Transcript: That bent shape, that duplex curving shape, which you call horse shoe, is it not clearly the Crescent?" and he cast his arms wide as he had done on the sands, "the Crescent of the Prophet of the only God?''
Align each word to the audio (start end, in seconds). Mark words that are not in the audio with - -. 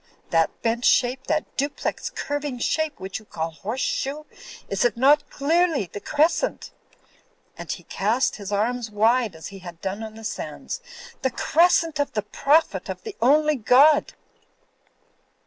That 0.31 0.63
bent 0.63 0.83
shape, 0.83 1.27
that 1.27 1.45
duplex 1.57 2.09
curving 2.09 2.57
shape, 2.57 2.99
which 2.99 3.19
you 3.19 3.25
call 3.25 3.51
horse 3.51 3.81
shoe, 3.81 4.25
is 4.67 4.83
it 4.83 4.97
not 4.97 5.29
clearly 5.29 5.91
the 5.93 5.99
Crescent?" 5.99 6.71
and 7.55 7.71
he 7.71 7.83
cast 7.83 8.37
his 8.37 8.51
arms 8.51 8.89
wide 8.89 9.35
as 9.35 9.49
he 9.49 9.59
had 9.59 9.79
done 9.79 10.01
on 10.01 10.15
the 10.15 10.23
sands, 10.23 10.81
"the 11.21 11.29
Crescent 11.29 11.99
of 11.99 12.13
the 12.13 12.23
Prophet 12.23 12.89
of 12.89 13.03
the 13.03 13.15
only 13.21 13.57
God?'' 13.57 14.13